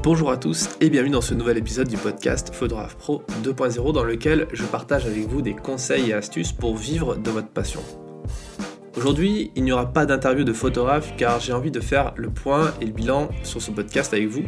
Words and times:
Bonjour 0.00 0.30
à 0.30 0.36
tous 0.36 0.70
et 0.80 0.90
bienvenue 0.90 1.10
dans 1.10 1.20
ce 1.20 1.34
nouvel 1.34 1.58
épisode 1.58 1.88
du 1.88 1.96
podcast 1.96 2.54
Photographe 2.54 2.96
Pro 2.96 3.24
2.0 3.42 3.92
dans 3.92 4.04
lequel 4.04 4.46
je 4.52 4.62
partage 4.62 5.06
avec 5.06 5.26
vous 5.26 5.42
des 5.42 5.56
conseils 5.56 6.10
et 6.10 6.12
astuces 6.14 6.52
pour 6.52 6.76
vivre 6.76 7.16
de 7.16 7.28
votre 7.30 7.48
passion. 7.48 7.80
Aujourd'hui, 8.96 9.50
il 9.56 9.64
n'y 9.64 9.72
aura 9.72 9.92
pas 9.92 10.06
d'interview 10.06 10.44
de 10.44 10.52
photographe 10.52 11.14
car 11.16 11.40
j'ai 11.40 11.52
envie 11.52 11.72
de 11.72 11.80
faire 11.80 12.12
le 12.16 12.30
point 12.30 12.72
et 12.80 12.86
le 12.86 12.92
bilan 12.92 13.28
sur 13.42 13.60
ce 13.60 13.72
podcast 13.72 14.14
avec 14.14 14.28
vous 14.28 14.44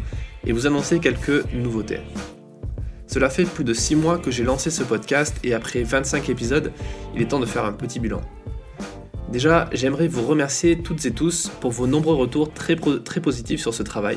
et 0.47 0.53
vous 0.53 0.69
annoncer 0.69 1.01
quelques 1.01 1.53
nouveautés. 1.53 2.01
Cela 3.09 3.29
fait 3.29 3.45
plus 3.45 3.65
de 3.65 3.75
6 3.75 3.97
mois 3.97 4.19
que 4.19 4.31
j'ai 4.31 4.45
lancé 4.45 4.71
ce 4.71 4.85
podcast 4.85 5.37
et 5.43 5.53
après 5.53 5.83
25 5.83 6.29
épisodes, 6.31 6.73
il 7.17 7.23
est 7.23 7.27
temps 7.27 7.41
de 7.41 7.47
faire 7.47 7.65
un 7.65 7.73
petit 7.73 7.99
bilan. 7.99 8.21
Déjà, 9.31 9.69
j'aimerais 9.73 10.07
vous 10.07 10.23
remercier 10.23 10.79
toutes 10.79 11.05
et 11.07 11.11
tous 11.11 11.51
pour 11.61 11.73
vos 11.73 11.89
nombreux 11.89 12.15
retours 12.15 12.53
très, 12.53 12.77
très 12.77 13.21
positifs 13.21 13.61
sur 13.61 13.75
ce 13.75 13.83
travail. 13.83 14.17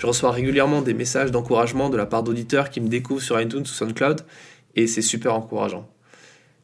Je 0.00 0.06
reçois 0.06 0.30
régulièrement 0.30 0.80
des 0.80 0.94
messages 0.94 1.30
d'encouragement 1.30 1.90
de 1.90 1.98
la 1.98 2.06
part 2.06 2.22
d'auditeurs 2.22 2.70
qui 2.70 2.80
me 2.80 2.88
découvrent 2.88 3.20
sur 3.20 3.38
iTunes 3.38 3.60
ou 3.60 3.66
SoundCloud 3.66 4.22
et 4.74 4.86
c'est 4.86 5.02
super 5.02 5.34
encourageant. 5.34 5.86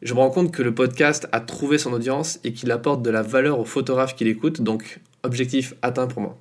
Je 0.00 0.14
me 0.14 0.20
rends 0.20 0.30
compte 0.30 0.52
que 0.52 0.62
le 0.62 0.74
podcast 0.74 1.28
a 1.32 1.40
trouvé 1.40 1.76
son 1.76 1.92
audience 1.92 2.40
et 2.44 2.54
qu'il 2.54 2.70
apporte 2.72 3.02
de 3.02 3.10
la 3.10 3.20
valeur 3.20 3.60
aux 3.60 3.66
photographes 3.66 4.16
qui 4.16 4.24
l'écoutent, 4.24 4.62
donc 4.62 5.00
objectif 5.22 5.74
atteint 5.82 6.06
pour 6.06 6.22
moi. 6.22 6.38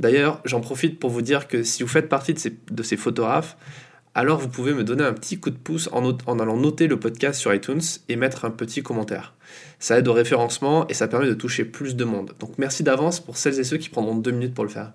D'ailleurs, 0.00 0.40
j'en 0.46 0.62
profite 0.62 0.98
pour 0.98 1.10
vous 1.10 1.20
dire 1.20 1.46
que 1.46 1.62
si 1.62 1.82
vous 1.82 1.90
faites 1.90 2.08
partie 2.08 2.32
de 2.32 2.82
ces, 2.82 2.96
photographes, 2.96 3.58
alors 4.14 4.38
vous 4.38 4.48
pouvez 4.48 4.72
me 4.72 4.84
donner 4.84 5.04
un 5.04 5.12
petit 5.12 5.38
coup 5.38 5.50
de 5.50 5.58
pouce 5.58 5.90
en, 5.92 6.16
allant 6.38 6.56
noter 6.56 6.86
le 6.86 6.98
podcast 6.98 7.38
sur 7.38 7.52
iTunes 7.52 7.82
et 8.08 8.16
mettre 8.16 8.46
un 8.46 8.50
petit 8.50 8.82
commentaire. 8.82 9.34
Ça 9.78 9.98
aide 9.98 10.08
au 10.08 10.14
référencement 10.14 10.88
et 10.88 10.94
ça 10.94 11.06
permet 11.06 11.26
de 11.26 11.34
toucher 11.34 11.66
plus 11.66 11.96
de 11.96 12.04
monde. 12.06 12.32
Donc 12.40 12.56
merci 12.56 12.82
d'avance 12.82 13.20
pour 13.20 13.36
celles 13.36 13.60
et 13.60 13.64
ceux 13.64 13.76
qui 13.76 13.90
prendront 13.90 14.16
deux 14.16 14.30
minutes 14.30 14.54
pour 14.54 14.64
le 14.64 14.70
faire. 14.70 14.94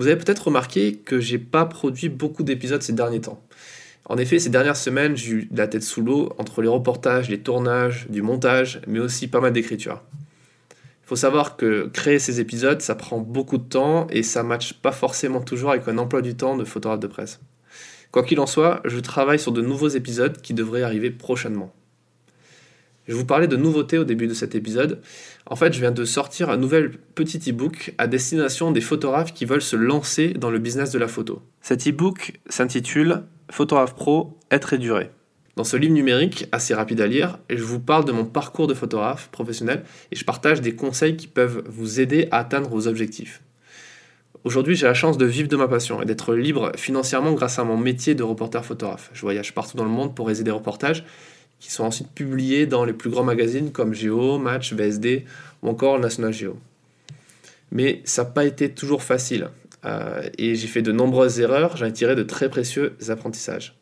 Vous 0.00 0.06
avez 0.06 0.16
peut-être 0.16 0.46
remarqué 0.46 0.94
que 0.94 1.20
j'ai 1.20 1.36
pas 1.36 1.66
produit 1.66 2.08
beaucoup 2.08 2.42
d'épisodes 2.42 2.80
ces 2.80 2.94
derniers 2.94 3.20
temps. 3.20 3.38
En 4.06 4.16
effet, 4.16 4.38
ces 4.38 4.48
dernières 4.48 4.78
semaines, 4.78 5.14
j'ai 5.14 5.30
eu 5.30 5.48
la 5.54 5.68
tête 5.68 5.82
sous 5.82 6.00
l'eau 6.00 6.32
entre 6.38 6.62
les 6.62 6.68
reportages, 6.68 7.28
les 7.28 7.40
tournages, 7.40 8.06
du 8.08 8.22
montage, 8.22 8.80
mais 8.86 8.98
aussi 8.98 9.28
pas 9.28 9.40
mal 9.40 9.52
d'écriture. 9.52 10.00
Il 10.70 11.08
faut 11.08 11.16
savoir 11.16 11.58
que 11.58 11.90
créer 11.92 12.18
ces 12.18 12.40
épisodes, 12.40 12.80
ça 12.80 12.94
prend 12.94 13.18
beaucoup 13.18 13.58
de 13.58 13.68
temps 13.68 14.06
et 14.08 14.22
ça 14.22 14.42
matche 14.42 14.72
pas 14.72 14.92
forcément 14.92 15.42
toujours 15.42 15.68
avec 15.68 15.86
un 15.86 15.98
emploi 15.98 16.22
du 16.22 16.34
temps 16.34 16.56
de 16.56 16.64
photographe 16.64 17.00
de 17.00 17.06
presse. 17.06 17.38
Quoi 18.10 18.22
qu'il 18.22 18.40
en 18.40 18.46
soit, 18.46 18.80
je 18.86 19.00
travaille 19.00 19.38
sur 19.38 19.52
de 19.52 19.60
nouveaux 19.60 19.88
épisodes 19.88 20.40
qui 20.40 20.54
devraient 20.54 20.82
arriver 20.82 21.10
prochainement. 21.10 21.74
Je 23.10 23.16
vous 23.16 23.26
parlais 23.26 23.48
de 23.48 23.56
nouveautés 23.56 23.98
au 23.98 24.04
début 24.04 24.28
de 24.28 24.34
cet 24.34 24.54
épisode. 24.54 25.00
En 25.46 25.56
fait, 25.56 25.72
je 25.72 25.80
viens 25.80 25.90
de 25.90 26.04
sortir 26.04 26.48
un 26.48 26.56
nouvel 26.56 26.92
petit 27.16 27.50
e-book 27.50 27.92
à 27.98 28.06
destination 28.06 28.70
des 28.70 28.80
photographes 28.80 29.34
qui 29.34 29.46
veulent 29.46 29.60
se 29.60 29.74
lancer 29.74 30.28
dans 30.28 30.48
le 30.48 30.60
business 30.60 30.92
de 30.92 30.98
la 31.00 31.08
photo. 31.08 31.42
Cet 31.60 31.88
e-book 31.88 32.38
s'intitule 32.48 33.24
Photographe 33.50 33.96
Pro, 33.96 34.38
être 34.52 34.74
et 34.74 34.78
durer. 34.78 35.10
Dans 35.56 35.64
ce 35.64 35.76
livre 35.76 35.92
numérique, 35.92 36.46
assez 36.52 36.72
rapide 36.72 37.00
à 37.00 37.08
lire, 37.08 37.40
je 37.50 37.64
vous 37.64 37.80
parle 37.80 38.04
de 38.04 38.12
mon 38.12 38.24
parcours 38.24 38.68
de 38.68 38.74
photographe 38.74 39.28
professionnel 39.32 39.82
et 40.12 40.14
je 40.14 40.24
partage 40.24 40.60
des 40.60 40.76
conseils 40.76 41.16
qui 41.16 41.26
peuvent 41.26 41.64
vous 41.66 41.98
aider 41.98 42.28
à 42.30 42.38
atteindre 42.38 42.70
vos 42.70 42.86
objectifs. 42.86 43.42
Aujourd'hui, 44.44 44.76
j'ai 44.76 44.86
la 44.86 44.94
chance 44.94 45.18
de 45.18 45.26
vivre 45.26 45.48
de 45.48 45.56
ma 45.56 45.66
passion 45.66 46.00
et 46.00 46.04
d'être 46.04 46.32
libre 46.32 46.70
financièrement 46.76 47.32
grâce 47.32 47.58
à 47.58 47.64
mon 47.64 47.76
métier 47.76 48.14
de 48.14 48.22
reporter 48.22 48.64
photographe. 48.64 49.10
Je 49.12 49.20
voyage 49.22 49.52
partout 49.52 49.76
dans 49.76 49.84
le 49.84 49.90
monde 49.90 50.14
pour 50.14 50.26
réaliser 50.26 50.44
des 50.44 50.52
reportages 50.52 51.04
qui 51.60 51.70
sont 51.70 51.84
ensuite 51.84 52.10
publiés 52.10 52.66
dans 52.66 52.84
les 52.84 52.92
plus 52.92 53.10
grands 53.10 53.24
magazines 53.24 53.70
comme 53.70 53.94
Géo, 53.94 54.38
Match, 54.38 54.72
VSD 54.72 55.24
ou 55.62 55.68
encore 55.68 55.98
National 55.98 56.32
Geo. 56.32 56.58
Mais 57.70 58.00
ça 58.04 58.24
n'a 58.24 58.30
pas 58.30 58.44
été 58.44 58.70
toujours 58.70 59.02
facile 59.02 59.50
euh, 59.84 60.28
et 60.38 60.54
j'ai 60.54 60.66
fait 60.66 60.82
de 60.82 60.92
nombreuses 60.92 61.40
erreurs, 61.40 61.76
j'en 61.76 61.86
ai 61.86 61.92
tiré 61.92 62.14
de 62.14 62.22
très 62.22 62.48
précieux 62.48 62.96
apprentissages. 63.08 63.76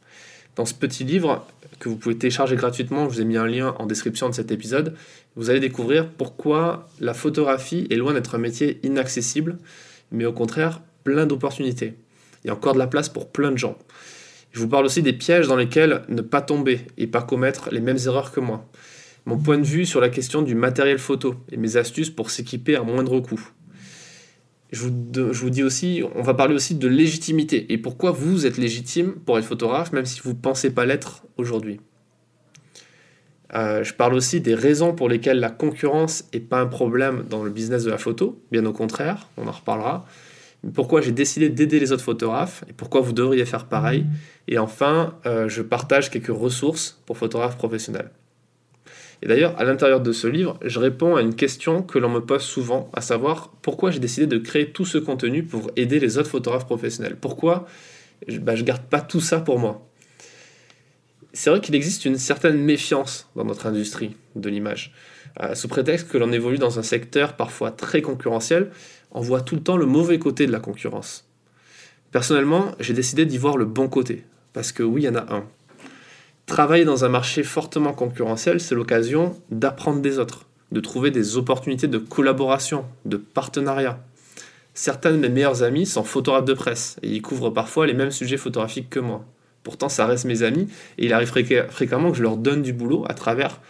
Dans 0.56 0.65
ce 0.65 0.75
petit 0.75 1.05
livre 1.05 1.47
que 1.79 1.89
vous 1.89 1.97
pouvez 1.97 2.19
télécharger 2.19 2.56
gratuitement, 2.56 3.09
je 3.09 3.15
vous 3.15 3.21
ai 3.21 3.25
mis 3.25 3.37
un 3.37 3.47
lien 3.47 3.75
en 3.78 3.87
description 3.87 4.28
de 4.28 4.34
cet 4.34 4.50
épisode, 4.50 4.94
vous 5.37 5.50
allez 5.50 5.61
découvrir 5.61 6.09
pourquoi 6.09 6.88
la 7.00 7.15
photographie 7.15 7.87
est 7.91 7.97
loin 7.97 8.12
d'être 8.12 8.34
un 8.34 8.38
métier 8.38 8.81
inaccessible, 8.83 9.59
mais 10.11 10.25
au 10.25 10.33
contraire 10.33 10.81
plein 11.05 11.27
d'opportunités. 11.27 11.94
Il 12.43 12.49
y 12.49 12.50
a 12.50 12.55
encore 12.55 12.75
de 12.75 12.78
la 12.78 12.87
place 12.87 13.09
pour 13.09 13.31
plein 13.31 13.53
de 13.53 13.59
gens. 13.59 13.78
Je 14.53 14.60
vous 14.60 14.69
parle 14.69 14.86
aussi 14.86 15.03
des 15.03 15.12
pièges 15.12 15.47
dans 15.47 15.56
lesquels 15.56 16.03
ne 16.09 16.22
pas 16.22 16.41
tomber 16.41 16.81
et 16.97 17.06
pas 17.06 17.22
commettre 17.22 17.69
les 17.70 17.81
mêmes 17.81 17.98
erreurs 18.06 18.32
que 18.32 18.41
moi. 18.41 18.69
Mon 19.26 19.38
point 19.38 19.59
de 19.59 19.64
vue 19.64 19.84
sur 19.84 20.00
la 20.00 20.09
question 20.09 20.42
du 20.42 20.54
matériel 20.54 20.98
photo 20.98 21.34
et 21.53 21.56
mes 21.56 21.76
astuces 21.76 22.10
pour 22.10 22.31
s'équiper 22.31 22.76
à 22.76 22.82
moindre 22.82 23.20
coût. 23.20 23.50
Je 24.70 24.82
vous, 24.82 25.50
dis 25.50 25.62
aussi, 25.62 26.03
on 26.14 26.22
va 26.22 26.34
parler 26.34 26.54
aussi 26.54 26.75
de 26.75 26.88
légitimité 26.88 27.72
et 27.72 27.78
pourquoi 27.78 28.10
vous 28.10 28.44
êtes 28.44 28.58
légitime 28.58 29.12
pour 29.12 29.38
être 29.38 29.47
photographe 29.47 29.92
même 29.92 30.04
si 30.04 30.20
vous 30.20 30.31
ne 30.31 30.38
pensez 30.38 30.70
pas 30.70 30.84
l'être 30.84 31.25
aujourd'hui. 31.38 31.81
Euh, 33.54 33.82
je 33.82 33.94
parle 33.94 34.12
aussi 34.12 34.42
des 34.42 34.54
raisons 34.54 34.94
pour 34.94 35.08
lesquelles 35.08 35.41
la 35.41 35.48
concurrence 35.48 36.25
n'est 36.34 36.41
pas 36.41 36.60
un 36.60 36.66
problème 36.66 37.25
dans 37.31 37.42
le 37.42 37.50
business 37.50 37.84
de 37.84 37.91
la 37.91 37.97
photo, 37.97 38.42
bien 38.53 38.66
au 38.66 38.75
contraire, 38.75 39.28
on 39.38 39.47
en 39.47 39.53
reparlera 39.53 40.06
pourquoi 40.74 41.00
j'ai 41.00 41.12
décidé 41.12 41.48
d'aider 41.48 41.78
les 41.78 41.92
autres 41.92 42.02
photographes 42.02 42.64
et 42.69 42.72
pourquoi 42.72 43.00
vous 43.00 43.12
devriez 43.12 43.44
faire 43.44 43.66
pareil. 43.66 44.06
Et 44.48 44.58
enfin, 44.58 45.14
euh, 45.24 45.48
je 45.48 45.62
partage 45.62 46.10
quelques 46.10 46.36
ressources 46.36 47.00
pour 47.06 47.16
photographes 47.16 47.56
professionnels. 47.56 48.10
Et 49.22 49.26
d'ailleurs, 49.26 49.58
à 49.58 49.64
l'intérieur 49.64 50.00
de 50.00 50.12
ce 50.12 50.26
livre, 50.26 50.58
je 50.64 50.78
réponds 50.78 51.16
à 51.16 51.22
une 51.22 51.34
question 51.34 51.82
que 51.82 51.98
l'on 51.98 52.08
me 52.08 52.20
pose 52.20 52.42
souvent, 52.42 52.88
à 52.92 53.00
savoir 53.00 53.52
pourquoi 53.62 53.91
j'ai 53.91 53.98
décidé 53.98 54.26
de 54.26 54.38
créer 54.38 54.70
tout 54.70 54.84
ce 54.84 54.98
contenu 54.98 55.42
pour 55.42 55.70
aider 55.76 55.98
les 55.98 56.19
autres 56.19 56.30
photographes 56.30 56.66
professionnels. 56.66 57.16
Pourquoi 57.20 57.66
je 58.28 58.36
ne 58.36 58.40
bah, 58.40 58.54
garde 58.54 58.82
pas 58.82 59.00
tout 59.00 59.20
ça 59.20 59.40
pour 59.40 59.58
moi? 59.58 59.84
C'est 61.32 61.50
vrai 61.50 61.60
qu'il 61.60 61.75
existe 61.75 62.04
une 62.04 62.16
certaine 62.16 62.58
méfiance 62.58 63.28
dans 63.36 63.44
notre 63.44 63.66
industrie 63.66 64.16
de 64.34 64.48
l'image, 64.48 64.92
euh, 65.40 65.54
sous 65.54 65.69
prétexte 65.69 66.08
que 66.08 66.16
l'on 66.16 66.32
évolue 66.32 66.58
dans 66.58 66.78
un 66.78 66.82
secteur 66.82 67.34
parfois 67.34 67.70
très 67.70 68.02
concurrentiel 68.02 68.70
on 69.12 69.20
voit 69.20 69.41
tout 69.41 69.54
le 69.54 69.62
temps 69.62 69.76
le 69.76 69.86
mauvais 69.86 70.19
côté 70.19 70.46
de 70.46 70.52
la 70.52 70.60
concurrence. 70.60 71.24
Personnellement, 72.10 72.72
j'ai 72.80 72.94
décidé 72.94 73.26
d'y 73.26 73.38
voir 73.38 73.56
le 73.56 73.64
bon 73.64 73.88
côté, 73.88 74.24
parce 74.52 74.72
que 74.72 74.82
oui, 74.82 75.02
il 75.02 75.04
y 75.04 75.08
en 75.08 75.14
a 75.16 75.34
un. 75.34 75.44
Travailler 76.46 76.86
dans 76.86 77.04
un 77.04 77.10
marché 77.10 77.42
fortement 77.42 77.92
concurrentiel, 77.92 78.60
c'est 78.60 78.74
l'occasion 78.74 79.36
d'apprendre 79.50 80.00
des 80.00 80.19
autres, 80.19 80.46
de 80.72 80.80
trouver 80.80 81.10
des 81.10 81.36
opportunités 81.36 81.88
de 81.88 81.98
collaboration, 81.98 82.86
de 83.04 83.19
partenariat. 83.19 84.02
Certains 84.72 85.12
de 85.12 85.16
mes 85.16 85.28
meilleurs 85.28 85.62
amis 85.62 85.84
sont 85.84 86.04
photographes 86.04 86.46
de 86.46 86.54
presse 86.54 86.96
et 87.02 87.10
ils 87.10 87.20
couvrent 87.20 87.50
parfois 87.50 87.86
les 87.86 87.94
mêmes 87.94 88.10
sujets 88.10 88.36
photographiques 88.36 88.88
que 88.88 89.00
moi. 89.00 89.25
Pourtant, 89.62 89.90
ça 89.90 90.06
reste 90.06 90.25
mes 90.25 90.42
amis 90.42 90.69
et 90.96 91.06
il 91.06 91.12
arrive 91.12 91.28
fréquemment 91.28 92.10
que 92.10 92.16
je 92.16 92.22
leur 92.22 92.36
donne 92.36 92.62
du 92.62 92.72
boulot 92.72 93.04
à 93.08 93.12
travers 93.12 93.60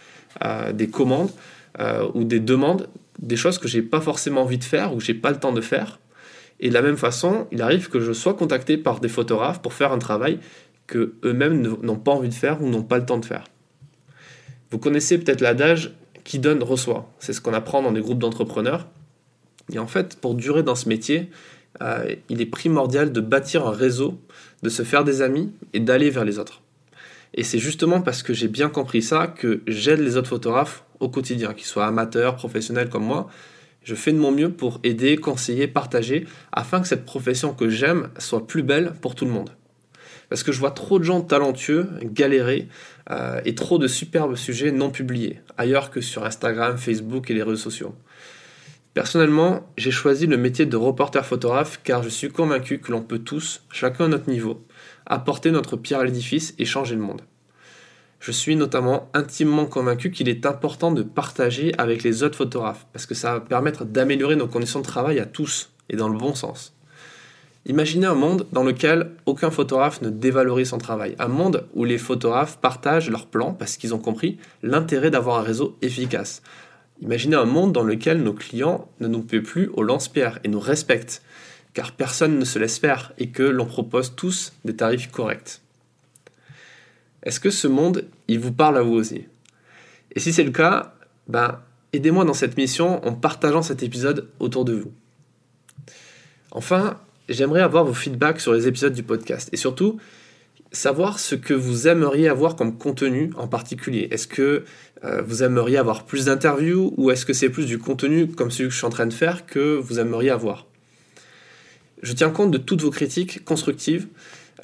euh, 0.45 0.71
des 0.71 0.87
commandes 0.87 1.31
euh, 1.79 2.07
ou 2.13 2.23
des 2.23 2.39
demandes 2.39 2.87
des 3.21 3.35
choses 3.35 3.57
que 3.57 3.67
j'ai 3.67 3.81
pas 3.81 4.01
forcément 4.01 4.41
envie 4.41 4.57
de 4.57 4.63
faire 4.63 4.93
ou 4.93 4.97
que 4.97 5.03
j'ai 5.03 5.13
pas 5.13 5.31
le 5.31 5.39
temps 5.39 5.51
de 5.51 5.61
faire. 5.61 5.99
Et 6.59 6.69
de 6.69 6.73
la 6.73 6.81
même 6.81 6.97
façon, 6.97 7.47
il 7.51 7.61
arrive 7.61 7.89
que 7.89 7.99
je 7.99 8.11
sois 8.11 8.33
contacté 8.33 8.77
par 8.77 8.99
des 8.99 9.09
photographes 9.09 9.61
pour 9.61 9.73
faire 9.73 9.91
un 9.91 9.97
travail 9.99 10.39
que 10.87 11.13
eux-mêmes 11.23 11.61
n'ont 11.61 11.99
pas 11.99 12.11
envie 12.11 12.29
de 12.29 12.33
faire 12.33 12.61
ou 12.61 12.69
n'ont 12.69 12.83
pas 12.83 12.97
le 12.97 13.05
temps 13.05 13.17
de 13.17 13.25
faire. 13.25 13.45
Vous 14.71 14.79
connaissez 14.79 15.17
peut-être 15.17 15.41
l'adage 15.41 15.93
qui 16.23 16.39
donne 16.39 16.63
reçoit. 16.63 17.11
C'est 17.19 17.33
ce 17.33 17.41
qu'on 17.41 17.53
apprend 17.53 17.81
dans 17.81 17.91
des 17.91 18.01
groupes 18.01 18.19
d'entrepreneurs. 18.19 18.87
Et 19.71 19.79
en 19.79 19.87
fait, 19.87 20.19
pour 20.19 20.35
durer 20.35 20.63
dans 20.63 20.75
ce 20.75 20.89
métier, 20.89 21.29
euh, 21.81 22.15
il 22.29 22.41
est 22.41 22.45
primordial 22.45 23.11
de 23.11 23.21
bâtir 23.21 23.67
un 23.67 23.71
réseau, 23.71 24.19
de 24.63 24.69
se 24.69 24.83
faire 24.83 25.03
des 25.03 25.21
amis 25.21 25.51
et 25.73 25.79
d'aller 25.79 26.09
vers 26.09 26.25
les 26.25 26.39
autres. 26.39 26.61
Et 27.33 27.43
c'est 27.43 27.59
justement 27.59 28.01
parce 28.01 28.23
que 28.23 28.33
j'ai 28.33 28.47
bien 28.47 28.69
compris 28.69 29.01
ça 29.01 29.27
que 29.27 29.61
j'aide 29.67 29.99
les 29.99 30.17
autres 30.17 30.29
photographes 30.29 30.83
au 30.99 31.09
quotidien, 31.09 31.53
qu'ils 31.53 31.65
soient 31.65 31.85
amateurs, 31.85 32.35
professionnels 32.35 32.89
comme 32.89 33.05
moi. 33.05 33.27
Je 33.83 33.95
fais 33.95 34.11
de 34.11 34.17
mon 34.17 34.31
mieux 34.31 34.51
pour 34.51 34.79
aider, 34.83 35.17
conseiller, 35.17 35.67
partager, 35.67 36.27
afin 36.51 36.81
que 36.81 36.87
cette 36.87 37.05
profession 37.05 37.53
que 37.53 37.69
j'aime 37.69 38.09
soit 38.17 38.45
plus 38.45 38.63
belle 38.63 38.93
pour 39.01 39.15
tout 39.15 39.25
le 39.25 39.31
monde. 39.31 39.51
Parce 40.27 40.43
que 40.43 40.51
je 40.51 40.59
vois 40.59 40.71
trop 40.71 40.99
de 40.99 41.03
gens 41.03 41.21
talentueux 41.21 41.87
galérer 42.03 42.67
euh, 43.09 43.41
et 43.45 43.55
trop 43.55 43.79
de 43.79 43.87
superbes 43.87 44.35
sujets 44.35 44.71
non 44.71 44.91
publiés, 44.91 45.41
ailleurs 45.57 45.89
que 45.89 46.01
sur 46.01 46.23
Instagram, 46.23 46.77
Facebook 46.77 47.31
et 47.31 47.33
les 47.33 47.41
réseaux 47.41 47.55
sociaux. 47.55 47.95
Personnellement, 48.93 49.67
j'ai 49.77 49.91
choisi 49.91 50.27
le 50.27 50.37
métier 50.37 50.65
de 50.65 50.75
reporter 50.75 51.25
photographe 51.25 51.79
car 51.83 52.03
je 52.03 52.09
suis 52.09 52.29
convaincu 52.29 52.79
que 52.79 52.91
l'on 52.91 53.01
peut 53.01 53.19
tous, 53.19 53.63
chacun 53.71 54.05
à 54.05 54.07
notre 54.07 54.29
niveau, 54.29 54.65
apporter 55.05 55.51
notre 55.51 55.77
pierre 55.77 55.99
à 55.99 56.05
l'édifice 56.05 56.53
et 56.59 56.65
changer 56.65 56.95
le 56.95 57.01
monde. 57.01 57.21
Je 58.19 58.31
suis 58.31 58.55
notamment 58.55 59.09
intimement 59.13 59.65
convaincu 59.65 60.11
qu'il 60.11 60.27
est 60.27 60.45
important 60.45 60.91
de 60.91 61.03
partager 61.03 61.73
avec 61.77 62.03
les 62.03 62.23
autres 62.23 62.37
photographes, 62.37 62.85
parce 62.91 63.05
que 63.05 63.15
ça 63.15 63.33
va 63.33 63.39
permettre 63.39 63.85
d'améliorer 63.85 64.35
nos 64.35 64.47
conditions 64.47 64.81
de 64.81 64.85
travail 64.85 65.19
à 65.19 65.25
tous, 65.25 65.71
et 65.89 65.95
dans 65.95 66.09
le 66.09 66.17
bon 66.17 66.35
sens. 66.35 66.73
Imaginez 67.65 68.07
un 68.07 68.15
monde 68.15 68.47
dans 68.51 68.63
lequel 68.63 69.11
aucun 69.25 69.51
photographe 69.51 70.01
ne 70.01 70.09
dévalorise 70.09 70.69
son 70.69 70.77
travail, 70.77 71.15
un 71.19 71.27
monde 71.27 71.65
où 71.73 71.83
les 71.85 71.97
photographes 71.97 72.57
partagent 72.57 73.09
leurs 73.09 73.27
plans 73.27 73.53
parce 73.53 73.77
qu'ils 73.77 73.93
ont 73.93 73.99
compris 73.99 74.37
l'intérêt 74.63 75.11
d'avoir 75.11 75.37
un 75.37 75.43
réseau 75.43 75.77
efficace. 75.81 76.41
Imaginez 77.01 77.35
un 77.35 77.45
monde 77.45 77.71
dans 77.71 77.83
lequel 77.83 78.23
nos 78.23 78.33
clients 78.33 78.89
ne 78.99 79.07
nous 79.07 79.21
paient 79.21 79.41
plus 79.41 79.69
au 79.73 79.83
lance-pierre 79.83 80.39
et 80.43 80.47
nous 80.47 80.59
respectent, 80.59 81.21
car 81.73 81.91
personne 81.91 82.39
ne 82.39 82.45
se 82.45 82.59
laisse 82.59 82.79
faire 82.79 83.13
et 83.17 83.29
que 83.29 83.43
l'on 83.43 83.65
propose 83.65 84.15
tous 84.15 84.53
des 84.65 84.75
tarifs 84.75 85.11
corrects. 85.11 85.61
Est-ce 87.23 87.39
que 87.39 87.49
ce 87.49 87.67
monde, 87.67 88.05
il 88.27 88.39
vous 88.39 88.51
parle 88.51 88.77
à 88.77 88.81
vous 88.81 88.93
aussi? 88.93 89.25
Et 90.15 90.19
si 90.19 90.33
c'est 90.33 90.43
le 90.43 90.51
cas, 90.51 90.93
ben, 91.27 91.59
aidez-moi 91.93 92.25
dans 92.25 92.33
cette 92.33 92.57
mission 92.57 93.05
en 93.05 93.13
partageant 93.13 93.61
cet 93.61 93.83
épisode 93.83 94.29
autour 94.39 94.65
de 94.65 94.73
vous. 94.73 94.91
Enfin, 96.51 96.99
j'aimerais 97.27 97.61
avoir 97.61 97.85
vos 97.85 97.93
feedbacks 97.93 98.39
sur 98.39 98.53
les 98.53 98.67
épisodes 98.67 98.93
du 98.93 99.03
podcast 99.03 99.49
et 99.51 99.57
surtout 99.57 99.99
savoir 100.71 101.19
ce 101.19 101.35
que 101.35 101.53
vous 101.53 101.87
aimeriez 101.87 102.27
avoir 102.27 102.55
comme 102.55 102.77
contenu 102.77 103.31
en 103.35 103.47
particulier. 103.47 104.07
Est-ce 104.11 104.27
que 104.27 104.63
euh, 105.03 105.21
vous 105.21 105.43
aimeriez 105.43 105.77
avoir 105.77 106.05
plus 106.05 106.25
d'interviews 106.25 106.93
ou 106.97 107.11
est-ce 107.11 107.25
que 107.25 107.33
c'est 107.33 107.49
plus 107.49 107.65
du 107.65 107.79
contenu 107.79 108.27
comme 108.27 108.51
celui 108.51 108.69
que 108.69 108.73
je 108.73 108.77
suis 108.77 108.87
en 108.87 108.91
train 108.91 109.07
de 109.07 109.13
faire 109.13 109.45
que 109.45 109.75
vous 109.75 109.99
aimeriez 109.99 110.29
avoir? 110.29 110.67
Je 112.01 112.13
tiens 112.13 112.29
compte 112.29 112.51
de 112.51 112.57
toutes 112.57 112.81
vos 112.81 112.91
critiques 112.91 113.43
constructives. 113.45 114.07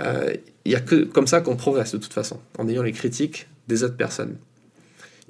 Euh, 0.02 0.34
il 0.66 0.70
n'y 0.70 0.76
a 0.76 0.82
que 0.82 1.04
comme 1.04 1.28
ça 1.28 1.42
qu'on 1.42 1.56
progresse 1.56 1.94
de 1.94 1.98
toute 1.98 2.14
façon, 2.14 2.40
en 2.58 2.68
ayant 2.68 2.84
les 2.84 2.92
critiques 2.92 3.48
des 3.68 3.84
autres 3.84 3.98
personnes. 3.98 4.38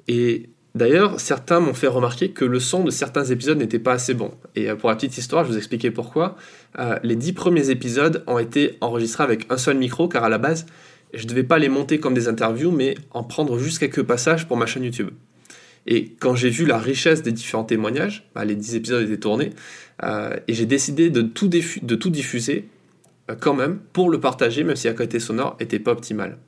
Et 0.08 0.48
D'ailleurs, 0.76 1.20
certains 1.20 1.58
m'ont 1.58 1.72
fait 1.72 1.86
remarquer 1.86 2.32
que 2.32 2.44
le 2.44 2.60
son 2.60 2.84
de 2.84 2.90
certains 2.90 3.24
épisodes 3.24 3.56
n'était 3.56 3.78
pas 3.78 3.94
assez 3.94 4.12
bon. 4.12 4.32
Et 4.56 4.68
euh, 4.68 4.76
pour 4.76 4.90
la 4.90 4.96
petite 4.96 5.16
histoire, 5.16 5.42
je 5.46 5.52
vous 5.52 5.56
expliquer 5.56 5.90
pourquoi. 5.90 6.36
Euh, 6.78 6.98
les 7.02 7.16
dix 7.16 7.32
premiers 7.32 7.70
épisodes 7.70 8.22
ont 8.26 8.38
été 8.38 8.76
enregistrés 8.82 9.24
avec 9.24 9.46
un 9.48 9.56
seul 9.56 9.78
micro, 9.78 10.06
car 10.06 10.22
à 10.22 10.28
la 10.28 10.36
base, 10.36 10.66
je 11.14 11.22
ne 11.22 11.28
devais 11.30 11.44
pas 11.44 11.56
les 11.58 11.70
monter 11.70 11.98
comme 11.98 12.12
des 12.12 12.28
interviews, 12.28 12.70
mais 12.70 12.94
en 13.12 13.24
prendre 13.24 13.58
juste 13.58 13.78
quelques 13.78 14.02
passages 14.02 14.46
pour 14.46 14.58
ma 14.58 14.66
chaîne 14.66 14.84
YouTube. 14.84 15.08
Et 15.86 16.14
quand 16.20 16.34
j'ai 16.34 16.50
vu 16.50 16.66
la 16.66 16.76
richesse 16.76 17.22
des 17.22 17.32
différents 17.32 17.64
témoignages, 17.64 18.28
bah, 18.34 18.44
les 18.44 18.54
dix 18.54 18.74
épisodes 18.74 19.02
étaient 19.02 19.16
tournés, 19.16 19.52
euh, 20.02 20.36
et 20.46 20.52
j'ai 20.52 20.66
décidé 20.66 21.08
de 21.08 21.22
tout 21.22 22.10
diffuser 22.10 22.68
quand 23.34 23.54
même 23.54 23.78
pour 23.92 24.10
le 24.10 24.20
partager, 24.20 24.62
même 24.62 24.76
si 24.76 24.86
la 24.86 24.94
qualité 24.94 25.18
sonore 25.18 25.56
n'était 25.58 25.78
pas 25.78 25.92
optimale. 25.92 26.38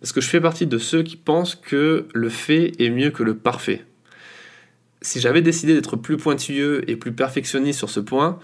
Parce 0.00 0.12
que 0.12 0.20
je 0.20 0.28
fais 0.28 0.40
partie 0.40 0.66
de 0.66 0.78
ceux 0.78 1.02
qui 1.02 1.16
pensent 1.16 1.54
que 1.54 2.06
le 2.12 2.28
fait 2.28 2.72
est 2.78 2.90
mieux 2.90 3.10
que 3.10 3.22
le 3.22 3.36
parfait. 3.36 3.84
Si 5.00 5.20
j'avais 5.20 5.42
décidé 5.42 5.74
d'être 5.74 5.96
plus 5.96 6.16
pointilleux 6.16 6.88
et 6.90 6.96
plus 6.96 7.12
perfectionniste 7.12 7.78
sur 7.78 7.90
ce 7.90 8.00
point, 8.00 8.38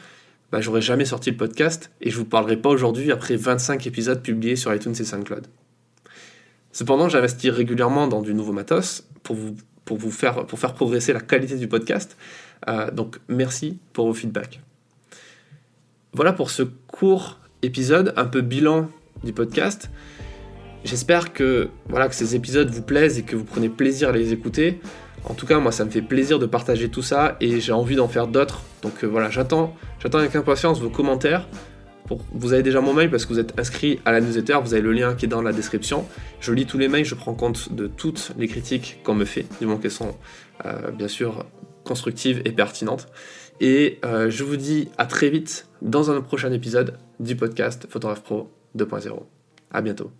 bah, 0.50 0.60
j'aurais 0.60 0.82
jamais 0.82 1.04
sorti 1.04 1.30
le 1.30 1.36
podcast 1.36 1.90
et 2.00 2.10
je 2.10 2.16
vous 2.16 2.24
parlerai 2.24 2.56
pas 2.56 2.70
aujourd'hui 2.70 3.10
après 3.10 3.36
25 3.36 3.86
épisodes 3.86 4.22
publiés 4.22 4.56
sur 4.56 4.72
iTunes 4.74 4.94
et 4.98 5.04
SoundCloud. 5.04 5.46
Cependant, 6.72 7.08
j'investis 7.08 7.50
régulièrement 7.50 8.06
dans 8.06 8.22
du 8.22 8.32
nouveau 8.32 8.52
matos 8.52 9.06
pour 9.22 9.36
vous, 9.36 9.56
pour 9.84 9.98
vous 9.98 10.10
faire, 10.10 10.46
pour 10.46 10.58
faire 10.58 10.72
progresser 10.74 11.12
la 11.12 11.20
qualité 11.20 11.56
du 11.56 11.68
podcast. 11.68 12.16
Euh, 12.68 12.90
donc 12.90 13.18
merci 13.28 13.78
pour 13.92 14.06
vos 14.06 14.14
feedbacks. 14.14 14.60
Voilà 16.12 16.32
pour 16.32 16.50
ce 16.50 16.62
court 16.62 17.38
épisode, 17.62 18.12
un 18.16 18.24
peu 18.24 18.40
bilan 18.40 18.88
du 19.24 19.32
podcast. 19.32 19.90
J'espère 20.84 21.32
que, 21.32 21.68
voilà, 21.88 22.08
que 22.08 22.14
ces 22.14 22.34
épisodes 22.34 22.68
vous 22.68 22.82
plaisent 22.82 23.18
et 23.18 23.22
que 23.22 23.36
vous 23.36 23.44
prenez 23.44 23.68
plaisir 23.68 24.08
à 24.08 24.12
les 24.12 24.32
écouter. 24.32 24.80
En 25.24 25.34
tout 25.34 25.46
cas, 25.46 25.60
moi, 25.60 25.70
ça 25.70 25.84
me 25.84 25.90
fait 25.90 26.02
plaisir 26.02 26.38
de 26.38 26.46
partager 26.46 26.88
tout 26.88 27.02
ça 27.02 27.36
et 27.40 27.60
j'ai 27.60 27.72
envie 27.72 27.94
d'en 27.94 28.08
faire 28.08 28.26
d'autres. 28.26 28.62
Donc 28.82 29.04
euh, 29.04 29.06
voilà, 29.06 29.30
j'attends, 29.30 29.76
j'attends 30.00 30.18
avec 30.18 30.34
impatience 30.34 30.80
vos 30.80 30.90
commentaires. 30.90 31.48
Vous 32.32 32.52
avez 32.52 32.62
déjà 32.62 32.80
mon 32.80 32.92
mail 32.92 33.10
parce 33.10 33.24
que 33.24 33.32
vous 33.32 33.38
êtes 33.38 33.58
inscrit 33.58 34.00
à 34.04 34.12
la 34.12 34.20
newsletter, 34.20 34.58
vous 34.62 34.74
avez 34.74 34.82
le 34.82 34.92
lien 34.92 35.14
qui 35.14 35.26
est 35.26 35.28
dans 35.28 35.40
la 35.40 35.52
description. 35.52 36.04
Je 36.40 36.52
lis 36.52 36.66
tous 36.66 36.76
les 36.76 36.88
mails, 36.88 37.04
je 37.04 37.14
prends 37.14 37.32
compte 37.32 37.72
de 37.72 37.86
toutes 37.86 38.32
les 38.36 38.48
critiques 38.48 38.98
qu'on 39.04 39.14
me 39.14 39.24
fait, 39.24 39.46
du 39.60 39.66
moment 39.66 39.78
qu'elles 39.78 39.92
sont 39.92 40.16
euh, 40.66 40.90
bien 40.90 41.08
sûr 41.08 41.46
constructives 41.84 42.42
et 42.44 42.52
pertinentes. 42.52 43.08
Et 43.60 43.98
euh, 44.04 44.30
je 44.30 44.44
vous 44.44 44.56
dis 44.56 44.88
à 44.98 45.06
très 45.06 45.30
vite 45.30 45.66
dans 45.82 46.10
un 46.10 46.20
prochain 46.20 46.52
épisode 46.52 46.98
du 47.20 47.36
podcast 47.36 47.86
Photographe 47.88 48.22
Pro 48.22 48.50
2.0. 48.76 49.22
À 49.70 49.82
bientôt. 49.82 50.10